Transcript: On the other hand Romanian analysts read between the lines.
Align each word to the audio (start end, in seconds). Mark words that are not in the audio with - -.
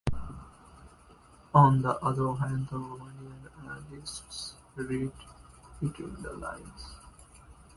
On 1.53 1.83
the 1.83 1.95
other 2.03 2.33
hand 2.33 2.67
Romanian 2.71 3.47
analysts 3.61 4.55
read 4.75 5.11
between 5.79 6.23
the 6.23 6.33
lines. 6.33 6.95